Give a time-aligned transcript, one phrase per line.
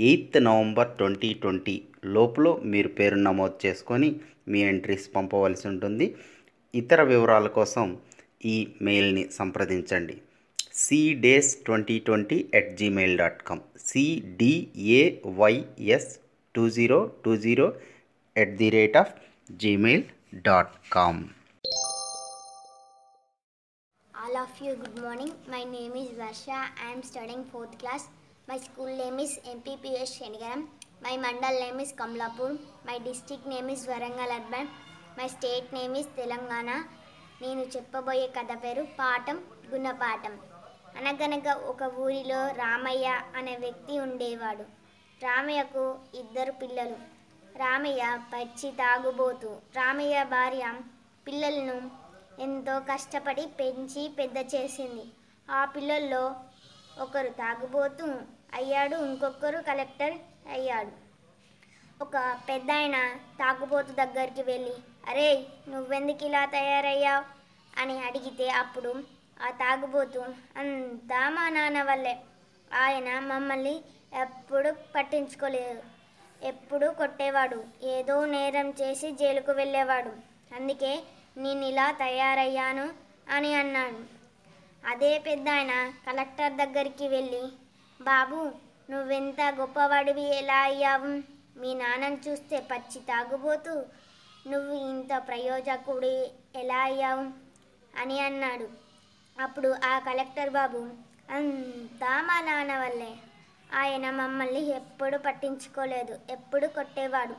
[0.00, 1.74] Eighth November twenty twenty
[2.14, 4.08] లోపల మీరు పేరు నమోదు చేసుకొని
[4.50, 6.06] మీ ఎంట్రీస్ పంపవలసి ఉంటుంది
[6.74, 7.86] ఇతర వివరాల కోసం
[8.46, 10.16] ఈ మెయిల్ని సంప్రదించండి
[10.80, 16.10] cdays twenty twenty at gmail dot com CDAYS
[16.54, 17.66] two zero two zero
[18.36, 19.12] at the rate of
[19.56, 20.04] gmail
[20.48, 21.22] dot com
[24.14, 25.32] All of you, good morning.
[25.48, 26.68] My name is Varsha.
[26.78, 28.08] I am studying fourth class.
[28.50, 30.60] My school name is MPPS Shenigaram.
[31.00, 32.48] My mandal name is Kamlapur.
[32.84, 34.66] My district name is Warangal Urban.
[35.16, 36.76] My state name is Telangana.
[37.42, 39.38] నేను చెప్పబోయే కథ పేరు పాఠం
[39.70, 40.34] గుణపాఠం
[40.98, 43.06] అనగనగా ఒక ఊరిలో రామయ్య
[43.38, 44.66] అనే వ్యక్తి ఉండేవాడు
[45.20, 45.84] రామయ్యకు
[46.22, 46.98] ఇద్దరు పిల్లలు
[47.56, 50.66] రామయ్య పచ్చి తాగుబోతు రామయ్య భార్య
[51.26, 51.78] పిల్లలను
[52.46, 55.06] ఎంతో కష్టపడి పెంచి పెద్ద చేసింది
[55.48, 56.24] ఆ పిల్లల్లో
[57.02, 58.06] ఒకరు తాగుబోతూ
[58.54, 60.14] అయ్యాడు ఇంకొకరు కలెక్టర్
[60.52, 61.10] అయ్యాడు.
[62.04, 64.72] ఒక పెద్ద ఆయన తాగుబోతు దగ్గరికి వెళ్ళి
[65.08, 67.24] అరే నువ్వెందుకు ఇలా తయారయ్యావు?
[67.80, 69.02] అని అడిగితే అప్పుడు
[69.42, 70.18] ఆ తాగుబోతు
[70.56, 72.20] అంతా మా నాన్న వల్లే.
[72.74, 73.76] ఆయన మమ్మల్ని
[74.20, 75.82] ఎప్పుడు పట్టించుకోలేదు.
[76.42, 77.64] ఎప్పుడు కొట్టేవాడు.
[77.82, 80.10] ఏదో నేరం చేసి జైలుకు వెళ్ళేవాడు.
[80.54, 81.02] అందుకే
[81.36, 82.90] నేను ఇలా తయారయ్యాను
[83.30, 84.20] అని అన్నాడు.
[84.90, 87.42] అదే పెద్ద ఆయన కలెక్టర్ దగ్గరికి వెళ్ళి
[88.00, 88.52] బాబు
[88.90, 90.36] నువ్వెంత గొప్పవాడివి?
[90.36, 91.06] ఎలా అయ్యావు?
[91.58, 93.82] మీ నాన్నను చూస్తే పచ్చి తాగుబోతూ
[94.46, 96.32] నువ్వు ఇంత ప్రయోజకుడి?
[96.56, 97.30] ఎలా అయ్యావు?
[98.00, 98.68] అని అన్నాడు.
[99.42, 100.78] అప్పుడు ఆ కలెక్టర్ బాబు
[101.30, 103.16] అంతా మా నాన్న వల్లే.
[103.74, 106.18] ఆయన మమ్మల్ని ఎప్పుడు పట్టించుకోలేదు.
[106.30, 107.36] ఎప్పుడు కొట్టేవాడు.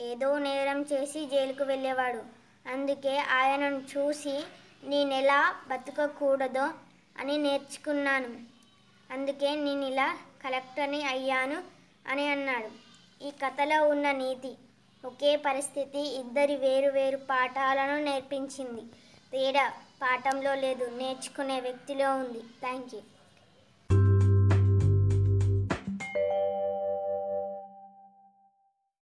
[0.00, 2.22] ఏదో నేరం చేసి జైలుకు వెళ్ళేవాడు.
[2.72, 4.44] అందుకే ఆయనను చూసి
[4.84, 6.70] నేను ఎలా బతకకూడదో
[7.18, 8.59] అని నేర్చుకున్నాను.
[9.10, 10.08] అందుకే నేను ఇలా
[10.42, 11.58] కలెక్టర్ని అయ్యాను
[12.06, 12.70] అని అన్నాడు.
[13.26, 14.52] ఈ కథలో ఉన్న నీతి
[15.04, 18.82] ఒకే పరిస్థితి ఇద్దరి వేరు వేరు పాఠాలను నేర్పించింది.
[19.32, 19.64] తేడా
[20.02, 22.42] పాఠంలో లేదు నేర్చుకునే వ్యక్తిలో ఉంది.
[22.60, 23.00] Thank you